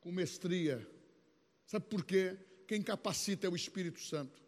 [0.02, 0.86] com mestria.
[1.65, 2.36] Sabe por quê?
[2.67, 4.41] Quem capacita é o Espírito Santo.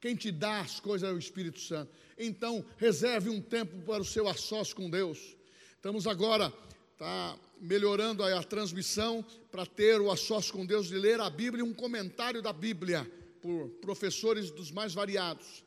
[0.00, 1.92] Quem te dá as coisas é o Espírito Santo.
[2.18, 5.37] Então, reserve um tempo para o seu assós com Deus.
[5.78, 6.52] Estamos agora
[6.98, 11.64] tá, melhorando a, a transmissão para ter o assócio com Deus de ler a Bíblia
[11.64, 13.08] e um comentário da Bíblia
[13.40, 15.64] por professores dos mais variados.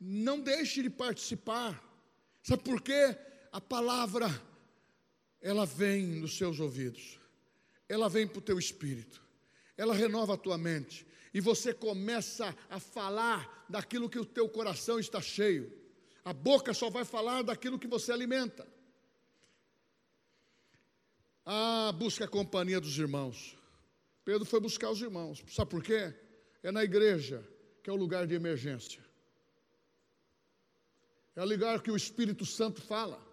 [0.00, 1.80] Não deixe de participar.
[2.42, 3.16] Sabe por quê?
[3.52, 4.26] A palavra,
[5.40, 7.16] ela vem nos seus ouvidos,
[7.88, 9.22] ela vem para o teu espírito,
[9.76, 14.98] ela renova a tua mente, e você começa a falar daquilo que o teu coração
[14.98, 15.72] está cheio.
[16.24, 18.74] A boca só vai falar daquilo que você alimenta.
[21.48, 23.56] Ah, busca a companhia dos irmãos.
[24.24, 25.44] Pedro foi buscar os irmãos.
[25.48, 26.12] Sabe por quê?
[26.60, 27.46] É na igreja
[27.84, 29.00] que é o lugar de emergência.
[31.36, 33.24] É o lugar que o Espírito Santo fala.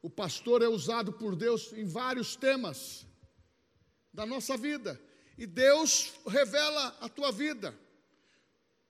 [0.00, 3.06] O pastor é usado por Deus em vários temas
[4.14, 4.98] da nossa vida.
[5.36, 7.78] E Deus revela a tua vida.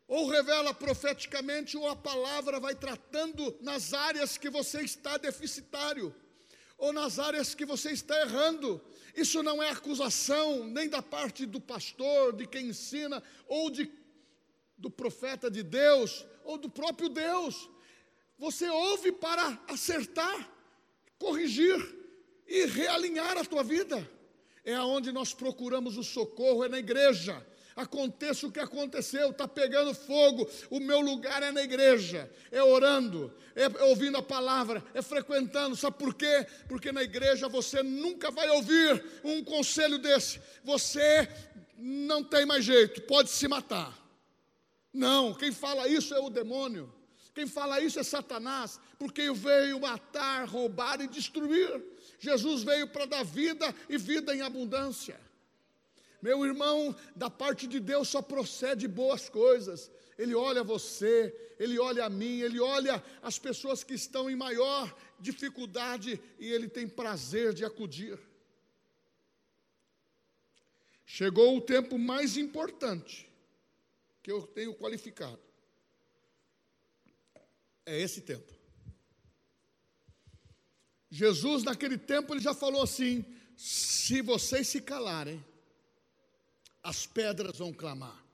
[0.06, 6.14] Ou revela profeticamente, ou a palavra vai tratando nas áreas que você está deficitário
[6.78, 8.80] ou nas áreas que você está errando.
[9.14, 13.90] Isso não é acusação nem da parte do pastor, de quem ensina, ou de,
[14.78, 17.68] do profeta de Deus, ou do próprio Deus.
[18.38, 20.48] Você ouve para acertar,
[21.18, 21.96] corrigir
[22.46, 24.08] e realinhar a tua vida.
[24.64, 27.44] É aonde nós procuramos o socorro, é na igreja
[27.78, 33.32] aconteça o que aconteceu, está pegando fogo, o meu lugar é na igreja, é orando,
[33.54, 36.44] é ouvindo a palavra, é frequentando, sabe por quê?
[36.68, 41.28] Porque na igreja você nunca vai ouvir um conselho desse, você
[41.76, 43.96] não tem mais jeito, pode se matar.
[44.92, 46.92] Não, quem fala isso é o demônio.
[47.32, 51.80] Quem fala isso é Satanás, porque veio matar, roubar e destruir.
[52.18, 55.27] Jesus veio para dar vida e vida em abundância.
[56.20, 59.90] Meu irmão, da parte de Deus só procede boas coisas.
[60.16, 64.94] Ele olha você, ele olha a mim, ele olha as pessoas que estão em maior
[65.20, 68.18] dificuldade e ele tem prazer de acudir.
[71.06, 73.30] Chegou o tempo mais importante
[74.22, 75.40] que eu tenho qualificado.
[77.86, 78.52] É esse tempo.
[81.10, 83.24] Jesus, naquele tempo, ele já falou assim:
[83.56, 85.42] se vocês se calarem,
[86.82, 88.24] as pedras vão clamar.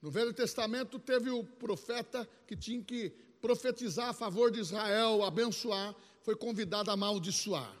[0.00, 5.94] No Velho Testamento teve o profeta que tinha que profetizar a favor de Israel, abençoar,
[6.22, 7.76] foi convidado a amaldiçoar.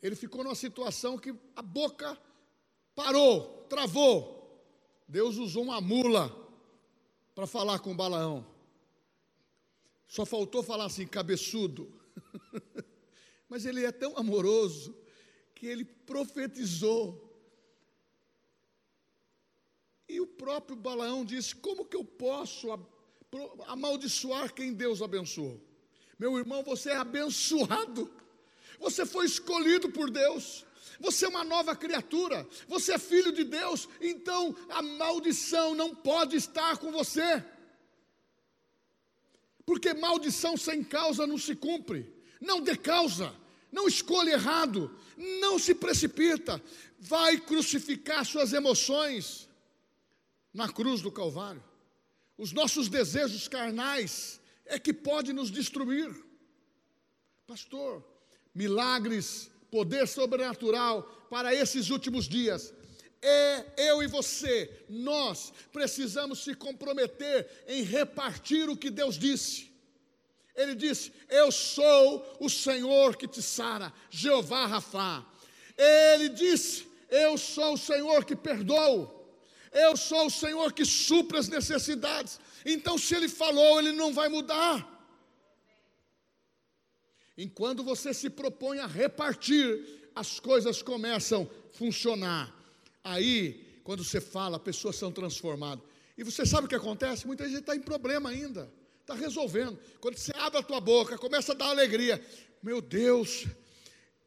[0.00, 2.16] Ele ficou numa situação que a boca
[2.94, 4.38] parou, travou.
[5.08, 6.30] Deus usou uma mula
[7.34, 8.46] para falar com Balaão.
[10.06, 11.92] Só faltou falar assim, cabeçudo.
[13.48, 14.94] Mas ele é tão amoroso
[15.54, 17.24] que ele profetizou.
[20.08, 22.68] E o próprio Balaão disse: Como que eu posso
[23.66, 25.60] amaldiçoar quem Deus abençoou?
[26.18, 28.12] Meu irmão, você é abençoado.
[28.78, 30.66] Você foi escolhido por Deus.
[31.00, 32.46] Você é uma nova criatura.
[32.66, 33.88] Você é filho de Deus.
[34.00, 37.44] Então a maldição não pode estar com você.
[39.64, 43.34] Porque maldição sem causa não se cumpre não dê causa,
[43.70, 44.94] não escolha errado,
[45.40, 46.62] não se precipita,
[46.98, 49.48] vai crucificar suas emoções
[50.52, 51.62] na cruz do Calvário.
[52.36, 56.14] Os nossos desejos carnais é que pode nos destruir.
[57.46, 58.04] Pastor,
[58.54, 62.72] milagres, poder sobrenatural para esses últimos dias.
[63.20, 69.68] É eu e você, nós precisamos se comprometer em repartir o que Deus disse.
[70.58, 75.24] Ele disse: Eu sou o Senhor que te sara, Jeová Rafá.
[75.76, 79.16] Ele disse: Eu sou o Senhor que perdoa.
[79.72, 82.40] Eu sou o Senhor que supra as necessidades.
[82.66, 84.76] Então, se Ele falou, Ele não vai mudar.
[87.36, 92.52] Enquanto você se propõe a repartir, as coisas começam a funcionar.
[93.04, 95.84] Aí, quando você fala, pessoas são transformadas.
[96.16, 97.28] E você sabe o que acontece?
[97.28, 98.68] Muita gente está em problema ainda
[99.08, 99.78] está resolvendo.
[100.00, 102.22] Quando você abre a tua boca, começa a dar alegria.
[102.62, 103.46] Meu Deus,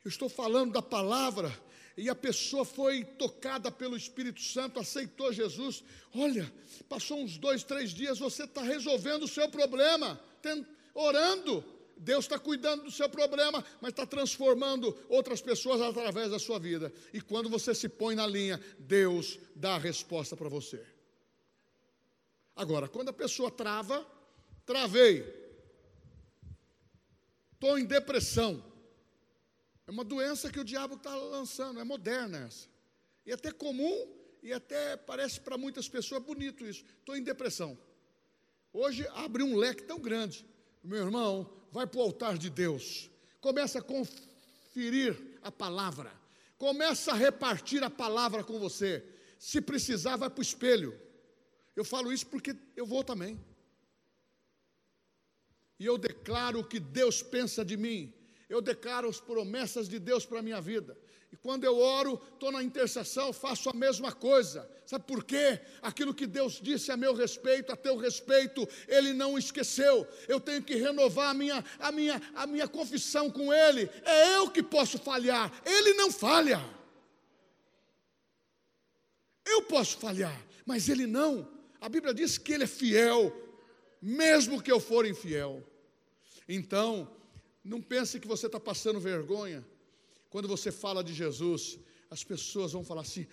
[0.03, 1.55] eu estou falando da palavra
[1.95, 5.83] e a pessoa foi tocada pelo Espírito Santo, aceitou Jesus.
[6.15, 6.51] Olha,
[6.89, 10.19] passou uns dois, três dias, você está resolvendo o seu problema,
[10.95, 11.63] orando.
[11.95, 16.91] Deus está cuidando do seu problema, mas está transformando outras pessoas através da sua vida.
[17.13, 20.83] E quando você se põe na linha, Deus dá a resposta para você.
[22.55, 24.03] Agora, quando a pessoa trava,
[24.71, 25.25] Travei.
[27.51, 28.63] Estou em depressão.
[29.85, 32.69] É uma doença que o diabo está lançando, é moderna essa.
[33.25, 34.07] E até comum,
[34.41, 36.85] e até parece para muitas pessoas bonito isso.
[36.99, 37.77] Estou em depressão.
[38.71, 40.45] Hoje abre um leque tão grande.
[40.81, 43.09] Meu irmão, vai para o altar de Deus.
[43.41, 46.13] Começa a conferir a palavra.
[46.57, 49.03] Começa a repartir a palavra com você.
[49.37, 50.97] Se precisar, vai para o espelho.
[51.75, 53.37] Eu falo isso porque eu vou também
[55.81, 58.13] e eu declaro o que Deus pensa de mim,
[58.47, 60.95] eu declaro as promessas de Deus para a minha vida.
[61.31, 64.69] E quando eu oro, estou na intercessão, faço a mesma coisa.
[64.85, 65.59] Sabe por quê?
[65.81, 70.07] Aquilo que Deus disse a meu respeito, a teu respeito, Ele não esqueceu.
[70.27, 73.89] Eu tenho que renovar a minha, a minha, a minha confissão com Ele.
[74.05, 76.63] É eu que posso falhar, Ele não falha.
[79.43, 81.51] Eu posso falhar, mas Ele não.
[81.79, 83.35] A Bíblia diz que Ele é fiel,
[83.99, 85.70] mesmo que eu for infiel.
[86.47, 87.09] Então,
[87.63, 89.65] não pense que você está passando vergonha.
[90.29, 91.77] Quando você fala de Jesus,
[92.09, 93.27] as pessoas vão falar assim: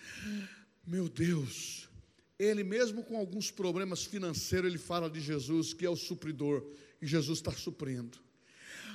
[0.85, 1.89] meu Deus,
[2.37, 6.65] ele mesmo com alguns problemas financeiros, ele fala de Jesus, que é o supridor,
[7.01, 8.17] e Jesus está suprindo.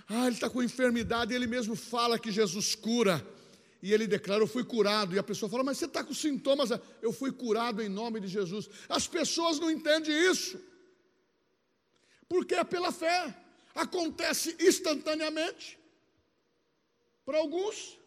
[0.09, 3.27] Ah, ele está com enfermidade, ele mesmo fala que Jesus cura,
[3.83, 5.15] e ele declara: Eu fui curado.
[5.15, 6.71] E a pessoa fala: Mas você está com sintomas?
[7.03, 8.69] Eu fui curado em nome de Jesus.
[8.89, 10.59] As pessoas não entendem isso,
[12.29, 13.35] porque é pela fé,
[13.75, 15.79] acontece instantaneamente
[17.25, 17.99] para alguns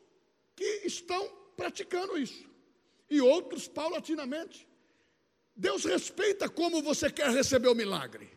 [0.56, 2.48] que estão praticando isso,
[3.10, 4.68] e outros paulatinamente.
[5.56, 8.32] Deus respeita como você quer receber o milagre.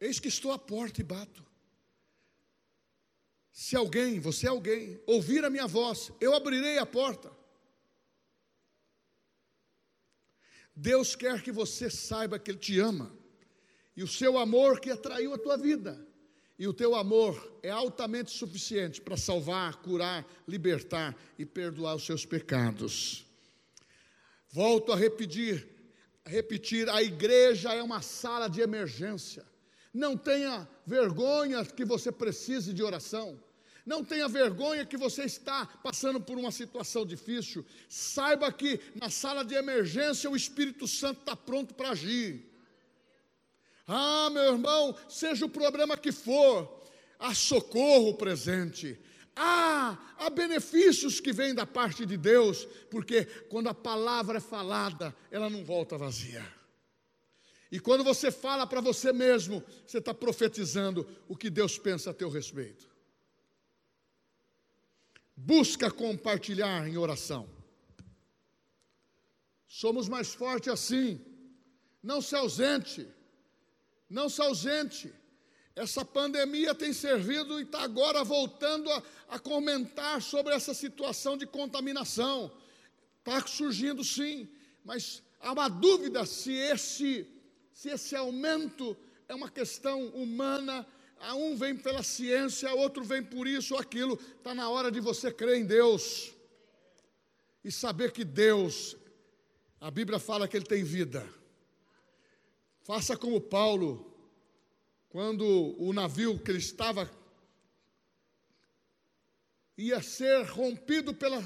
[0.00, 1.46] Eis que estou à porta e bato.
[3.52, 7.30] Se alguém, você é alguém, ouvir a minha voz, eu abrirei a porta.
[10.74, 13.14] Deus quer que você saiba que Ele te ama,
[13.96, 16.06] e o seu amor que atraiu a tua vida,
[16.58, 22.26] e o teu amor é altamente suficiente para salvar, curar, libertar e perdoar os seus
[22.26, 23.24] pecados.
[24.52, 25.66] Volto a repetir,
[26.24, 29.44] a repetir, a igreja é uma sala de emergência.
[29.92, 33.42] Não tenha vergonha que você precise de oração.
[33.86, 37.64] Não tenha vergonha que você está passando por uma situação difícil.
[37.88, 42.49] Saiba que na sala de emergência o Espírito Santo está pronto para agir.
[43.92, 46.80] Ah, meu irmão, seja o problema que for,
[47.18, 48.96] há socorro presente.
[49.34, 55.12] Há, há benefícios que vêm da parte de Deus, porque quando a palavra é falada,
[55.28, 56.46] ela não volta vazia.
[57.72, 62.14] E quando você fala para você mesmo, você está profetizando o que Deus pensa a
[62.14, 62.88] teu respeito.
[65.36, 67.48] Busca compartilhar em oração.
[69.66, 71.20] Somos mais fortes assim.
[72.00, 73.08] Não se ausente.
[74.10, 75.14] Não se ausente.
[75.76, 81.46] Essa pandemia tem servido e está agora voltando a, a comentar sobre essa situação de
[81.46, 82.52] contaminação.
[83.20, 84.48] Está surgindo sim,
[84.84, 87.26] mas há uma dúvida se esse,
[87.72, 88.96] se esse aumento
[89.28, 90.84] é uma questão humana
[91.20, 94.18] a um vem pela ciência, outro vem por isso ou aquilo.
[94.38, 96.34] Está na hora de você crer em Deus
[97.62, 98.96] e saber que Deus,
[99.80, 101.39] a Bíblia fala que Ele tem vida.
[102.90, 104.04] Faça como Paulo,
[105.10, 105.46] quando
[105.78, 107.08] o navio que ele estava
[109.78, 111.40] ia ser rompido pela,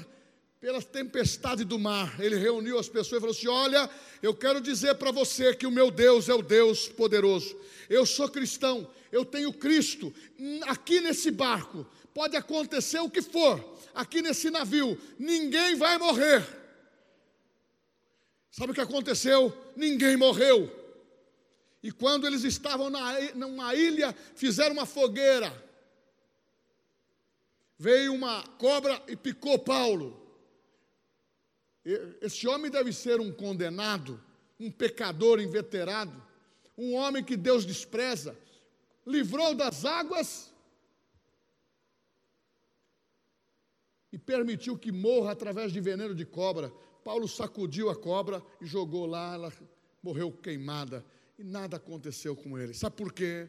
[0.59, 3.87] pela tempestade do mar, ele reuniu as pessoas e falou assim: Olha,
[4.23, 7.55] eu quero dizer para você que o meu Deus é o Deus poderoso.
[7.87, 10.11] Eu sou cristão, eu tenho Cristo.
[10.63, 16.43] Aqui nesse barco, pode acontecer o que for, aqui nesse navio, ninguém vai morrer.
[18.49, 19.55] Sabe o que aconteceu?
[19.75, 20.84] Ninguém morreu.
[21.85, 25.53] E quando eles estavam na, numa ilha, fizeram uma fogueira.
[27.77, 30.19] Veio uma cobra e picou Paulo.
[32.21, 34.19] Esse homem deve ser um condenado,
[34.59, 36.25] um pecador inveterado,
[36.75, 38.35] um homem que Deus despreza,
[39.05, 40.51] livrou das águas
[44.11, 46.73] e permitiu que morra através de veneno de cobra.
[47.03, 49.53] Paulo sacudiu a cobra e jogou lá, ela
[50.01, 51.05] morreu queimada
[51.37, 52.73] e nada aconteceu com ele.
[52.73, 53.47] Sabe por quê?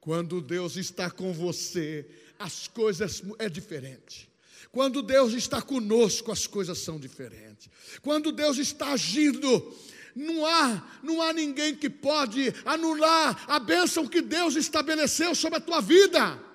[0.00, 2.06] Quando Deus está com você,
[2.38, 4.28] as coisas é diferente.
[4.70, 7.68] Quando Deus está conosco, as coisas são diferentes.
[8.02, 9.74] Quando Deus está agindo,
[10.14, 15.62] não há, não há ninguém que pode anular a bênção que Deus estabeleceu sobre a
[15.62, 16.47] tua vida.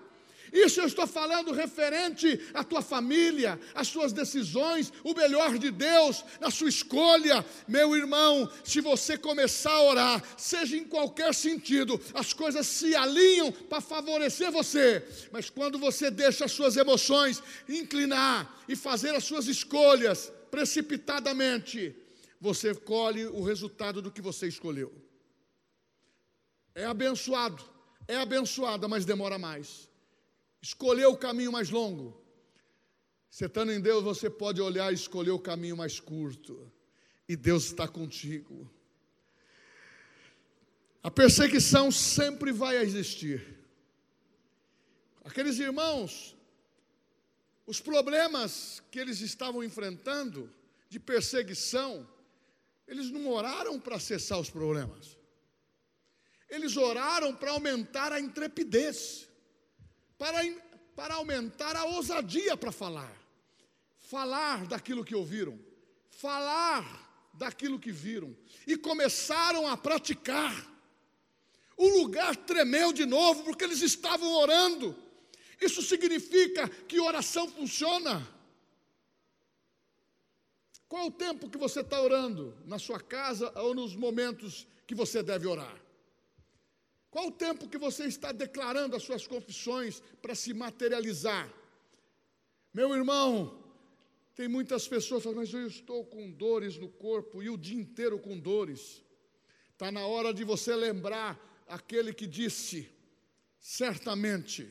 [0.54, 6.24] Isso eu estou falando referente à tua família, às suas decisões, o melhor de Deus
[6.40, 7.44] na sua escolha.
[7.68, 13.52] Meu irmão, se você começar a orar, seja em qualquer sentido, as coisas se alinham
[13.52, 15.04] para favorecer você.
[15.32, 21.96] Mas quando você deixa as suas emoções inclinar e fazer as suas escolhas precipitadamente,
[22.40, 24.94] você colhe o resultado do que você escolheu.
[26.76, 27.64] É abençoado,
[28.08, 29.92] é abençoada, mas demora mais
[30.64, 32.18] escolher o caminho mais longo.
[33.30, 36.72] Você estando em Deus, você pode olhar e escolher o caminho mais curto.
[37.28, 38.72] E Deus está contigo.
[41.04, 43.60] A perseguição sempre vai existir.
[45.26, 46.34] Aqueles irmãos,
[47.66, 50.50] os problemas que eles estavam enfrentando
[50.88, 52.08] de perseguição,
[52.88, 55.18] eles não oraram para cessar os problemas.
[56.50, 59.28] Eles oraram para aumentar a intrepidez
[60.24, 60.40] para,
[60.96, 63.14] para aumentar a ousadia para falar.
[64.00, 65.60] Falar daquilo que ouviram,
[66.12, 68.34] falar daquilo que viram,
[68.66, 70.72] e começaram a praticar.
[71.76, 74.96] O lugar tremeu de novo porque eles estavam orando.
[75.60, 78.26] Isso significa que oração funciona.
[80.88, 82.58] Qual o tempo que você está orando?
[82.66, 85.83] Na sua casa ou nos momentos que você deve orar?
[87.14, 91.48] Qual o tempo que você está declarando as suas confissões para se materializar?
[92.74, 93.64] Meu irmão,
[94.34, 97.80] tem muitas pessoas que falam, mas eu estou com dores no corpo e o dia
[97.80, 99.04] inteiro com dores.
[99.74, 102.90] Está na hora de você lembrar aquele que disse:
[103.60, 104.68] certamente,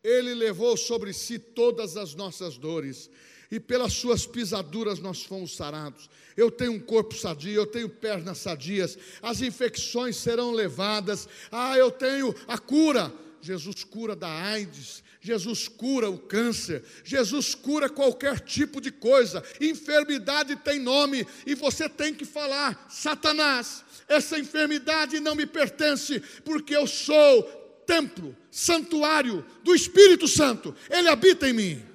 [0.00, 3.10] Ele levou sobre si todas as nossas dores,
[3.50, 6.08] e pelas suas pisaduras nós fomos sarados.
[6.36, 11.28] Eu tenho um corpo sadio, eu tenho pernas sadias, as infecções serão levadas.
[11.50, 13.12] Ah, eu tenho a cura.
[13.42, 19.42] Jesus cura da AIDS, Jesus cura o câncer, Jesus cura qualquer tipo de coisa.
[19.60, 26.76] Enfermidade tem nome e você tem que falar: Satanás, essa enfermidade não me pertence, porque
[26.76, 27.42] eu sou
[27.86, 31.89] templo, santuário do Espírito Santo, ele habita em mim.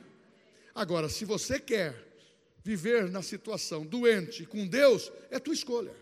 [0.75, 1.95] Agora, se você quer
[2.61, 5.95] viver na situação doente com Deus, é tua escolha.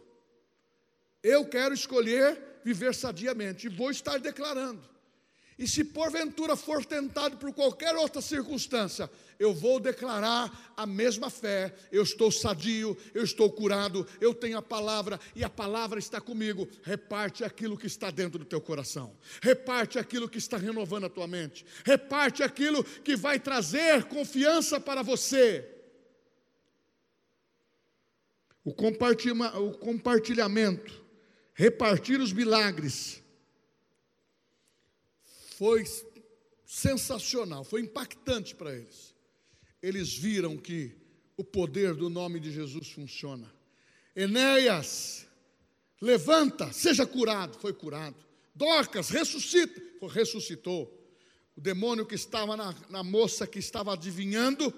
[1.21, 4.92] Eu quero escolher viver sadiamente e vou estar declarando.
[5.57, 11.73] E se porventura for tentado por qualquer outra circunstância, eu vou declarar a mesma fé.
[11.91, 16.67] Eu estou sadio, eu estou curado, eu tenho a palavra e a palavra está comigo.
[16.81, 21.27] Reparte aquilo que está dentro do teu coração, reparte aquilo que está renovando a tua
[21.27, 25.69] mente, reparte aquilo que vai trazer confiança para você.
[28.65, 31.03] O compartilhamento,
[31.53, 33.22] repartir os milagres
[35.63, 35.85] foi
[36.65, 39.15] sensacional, foi impactante para eles.
[39.81, 40.93] Eles viram que
[41.37, 43.49] o poder do nome de Jesus funciona.
[44.13, 45.25] Enéas,
[46.01, 48.17] levanta, seja curado, foi curado.
[48.53, 51.01] Dorcas, ressuscita, foi, ressuscitou.
[51.55, 54.73] O demônio que estava na, na moça que estava adivinhando,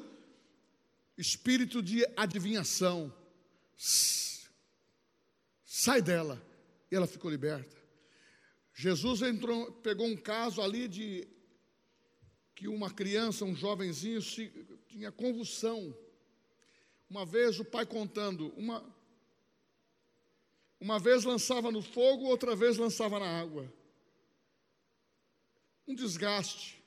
[1.18, 3.12] espírito de adivinhação,
[5.66, 6.40] sai dela,
[6.92, 7.85] e ela ficou liberta.
[8.78, 11.26] Jesus entrou, pegou um caso ali de
[12.54, 14.50] que uma criança, um jovenzinho, se,
[14.90, 15.98] tinha convulsão.
[17.10, 18.86] Uma vez o pai contando, uma,
[20.78, 23.74] uma vez lançava no fogo, outra vez lançava na água.
[25.88, 26.84] Um desgaste.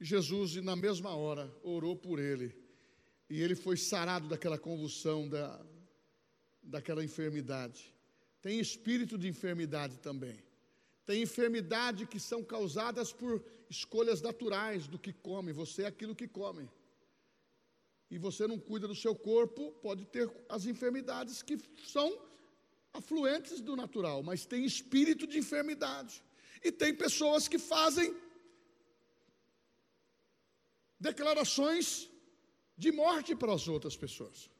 [0.00, 2.56] Jesus, na mesma hora, orou por ele.
[3.30, 5.64] E ele foi sarado daquela convulsão, da,
[6.60, 7.94] daquela enfermidade.
[8.40, 10.42] Tem espírito de enfermidade também.
[11.04, 16.28] Tem enfermidade que são causadas por escolhas naturais do que come, você é aquilo que
[16.28, 16.68] come.
[18.10, 22.08] E você não cuida do seu corpo, pode ter as enfermidades que são
[22.92, 26.22] afluentes do natural, mas tem espírito de enfermidade.
[26.62, 28.14] E tem pessoas que fazem
[31.00, 32.08] declarações
[32.76, 34.50] de morte para as outras pessoas.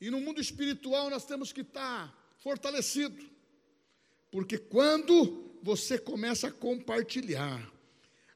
[0.00, 3.35] E no mundo espiritual nós temos que estar fortalecido.
[4.36, 7.72] Porque quando você começa a compartilhar,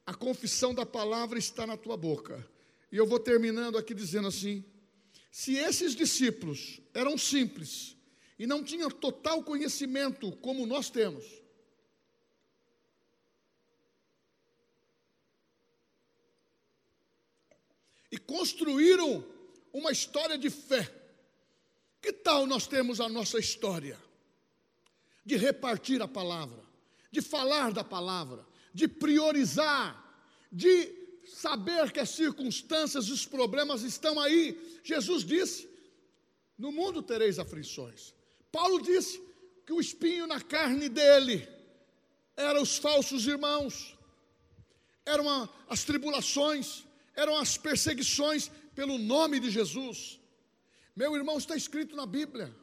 [0.03, 2.43] a confissão da palavra está na tua boca.
[2.91, 4.65] E eu vou terminando aqui dizendo assim:
[5.31, 7.95] se esses discípulos eram simples
[8.39, 11.23] e não tinham total conhecimento como nós temos,
[18.11, 19.23] e construíram
[19.71, 20.91] uma história de fé,
[22.01, 23.99] que tal nós temos a nossa história?
[25.25, 26.61] De repartir a palavra,
[27.11, 30.01] de falar da palavra, de priorizar,
[30.51, 34.79] de saber que as circunstâncias e os problemas estão aí.
[34.83, 35.69] Jesus disse:
[36.57, 38.13] No mundo tereis aflições.
[38.51, 39.21] Paulo disse
[39.65, 41.47] que o espinho na carne dele
[42.35, 43.97] eram os falsos irmãos,
[45.05, 50.19] eram as tribulações, eram as perseguições pelo nome de Jesus.
[50.95, 52.53] Meu irmão, está escrito na Bíblia.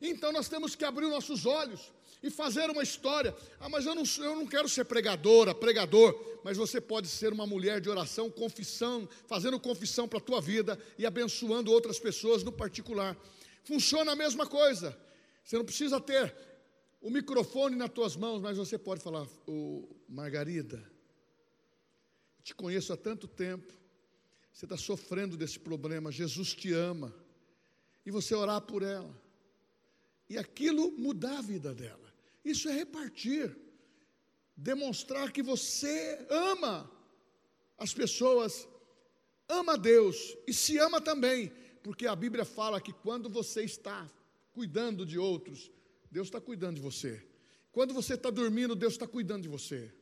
[0.00, 1.92] Então nós temos que abrir nossos olhos
[2.22, 3.34] e fazer uma história.
[3.60, 7.46] Ah, mas eu não, eu não quero ser pregadora, pregador, mas você pode ser uma
[7.46, 12.52] mulher de oração, confissão, fazendo confissão para a tua vida e abençoando outras pessoas no
[12.52, 13.16] particular.
[13.64, 14.96] Funciona a mesma coisa.
[15.44, 16.34] Você não precisa ter
[17.00, 20.82] o microfone nas tuas mãos, mas você pode falar, oh, Margarida,
[22.42, 23.72] te conheço há tanto tempo,
[24.52, 27.14] você está sofrendo desse problema, Jesus te ama,
[28.04, 29.14] e você orar por ela,
[30.28, 32.12] e aquilo mudar a vida dela.
[32.44, 33.56] Isso é repartir,
[34.56, 36.90] demonstrar que você ama
[37.78, 38.66] as pessoas,
[39.48, 41.52] ama Deus e se ama também,
[41.82, 44.08] porque a Bíblia fala que quando você está
[44.52, 45.70] cuidando de outros,
[46.10, 47.22] Deus está cuidando de você.
[47.72, 49.92] Quando você está dormindo, Deus está cuidando de você.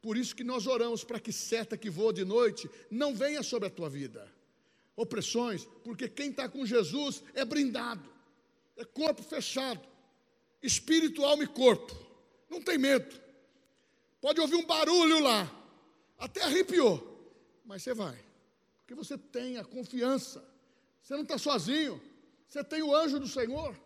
[0.00, 3.68] Por isso que nós oramos para que seta que voa de noite não venha sobre
[3.68, 4.30] a tua vida.
[4.96, 8.08] Opressões, porque quem está com Jesus é brindado,
[8.76, 9.94] é corpo fechado
[10.64, 11.94] espírito, alma e corpo.
[12.48, 13.20] Não tem medo.
[14.20, 15.50] Pode ouvir um barulho lá,
[16.18, 17.12] até arrepiou,
[17.64, 18.18] mas você vai,
[18.78, 20.42] porque você tem a confiança.
[21.02, 22.00] Você não está sozinho,
[22.48, 23.78] você tem o anjo do Senhor.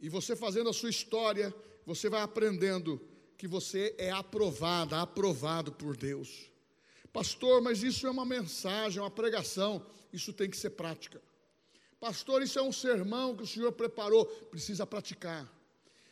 [0.00, 2.98] E você fazendo a sua história, você vai aprendendo
[3.36, 6.50] que você é aprovada, aprovado por Deus.
[7.12, 11.20] Pastor, mas isso é uma mensagem, uma pregação, isso tem que ser prática.
[12.00, 15.46] Pastor, isso é um sermão que o Senhor preparou, precisa praticar.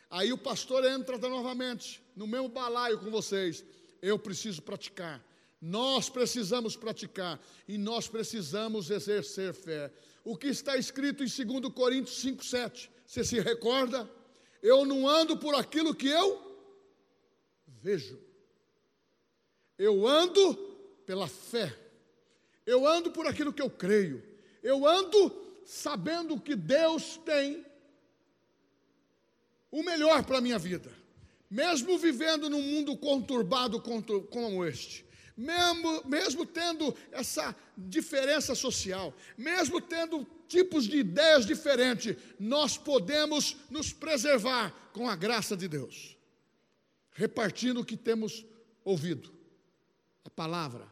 [0.09, 3.65] Aí o pastor entra novamente no mesmo balaio com vocês.
[4.01, 5.23] Eu preciso praticar.
[5.61, 9.91] Nós precisamos praticar e nós precisamos exercer fé.
[10.23, 12.89] O que está escrito em 2 Coríntios 5:7?
[13.05, 14.09] Você se recorda?
[14.61, 16.39] Eu não ando por aquilo que eu
[17.67, 18.19] vejo.
[19.77, 20.55] Eu ando
[21.05, 21.75] pela fé.
[22.65, 24.23] Eu ando por aquilo que eu creio.
[24.61, 27.63] Eu ando sabendo que Deus tem
[29.69, 30.91] o melhor para a minha vida,
[31.47, 35.05] mesmo vivendo num mundo conturbado como este,
[35.37, 43.93] mesmo, mesmo tendo essa diferença social, mesmo tendo tipos de ideias diferentes, nós podemos nos
[43.93, 46.17] preservar com a graça de Deus,
[47.11, 48.43] repartindo o que temos
[48.83, 49.31] ouvido,
[50.25, 50.87] a palavra.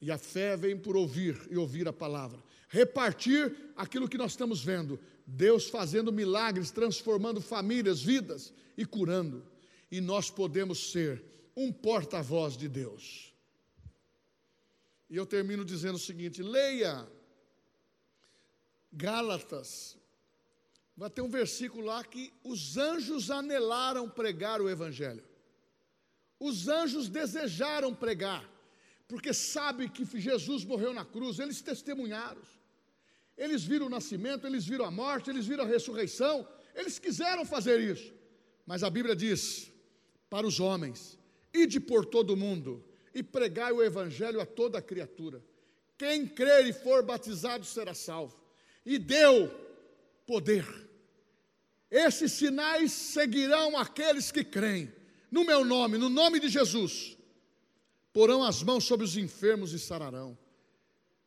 [0.00, 2.44] E a fé vem por ouvir e ouvir a palavra.
[2.68, 9.44] Repartir aquilo que nós estamos vendo, Deus fazendo milagres, transformando famílias, vidas e curando.
[9.90, 11.24] E nós podemos ser
[11.56, 13.32] um porta-voz de Deus.
[15.08, 17.08] E eu termino dizendo o seguinte: leia
[18.92, 19.96] Gálatas,
[20.96, 25.24] vai ter um versículo lá que os anjos anelaram pregar o Evangelho.
[26.38, 28.48] Os anjos desejaram pregar,
[29.08, 32.42] porque sabe que Jesus morreu na cruz, eles testemunharam.
[33.36, 37.80] Eles viram o nascimento, eles viram a morte, eles viram a ressurreição, eles quiseram fazer
[37.80, 38.12] isso.
[38.64, 39.70] Mas a Bíblia diz
[40.30, 41.18] para os homens:
[41.52, 42.84] ide por todo o mundo
[43.14, 45.42] e pregai o evangelho a toda criatura.
[45.98, 48.36] Quem crer e for batizado será salvo.
[48.84, 49.48] E deu
[50.26, 50.66] poder.
[51.90, 54.92] Esses sinais seguirão aqueles que creem.
[55.30, 57.15] No meu nome, no nome de Jesus,
[58.16, 60.36] porão as mãos sobre os enfermos e sararão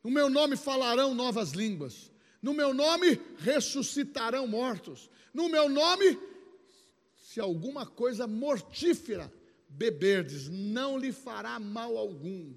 [0.02, 2.10] no meu nome falarão novas línguas.
[2.40, 5.10] No meu nome ressuscitarão mortos.
[5.32, 6.18] No meu nome,
[7.16, 9.32] se alguma coisa mortífera
[9.68, 12.54] beberdes, não lhe fará mal algum.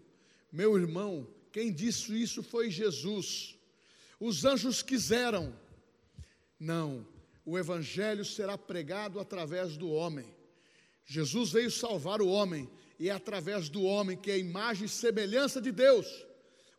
[0.52, 3.58] Meu irmão, quem disse isso foi Jesus.
[4.20, 5.54] Os anjos quiseram.
[6.58, 7.06] Não,
[7.46, 10.34] o evangelho será pregado através do homem.
[11.06, 12.70] Jesus veio salvar o homem,
[13.00, 16.08] e é através do homem que é a imagem e semelhança de Deus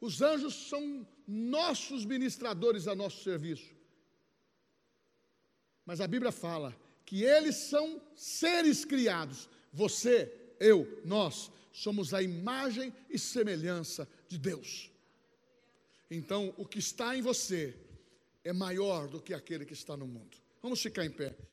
[0.05, 3.75] os anjos são nossos ministradores a nosso serviço.
[5.87, 9.49] Mas a Bíblia fala que eles são seres criados.
[9.73, 14.91] Você, eu, nós somos a imagem e semelhança de Deus.
[16.11, 17.75] Então, o que está em você
[18.45, 20.37] é maior do que aquele que está no mundo.
[20.63, 21.35] Vamos ficar em pé.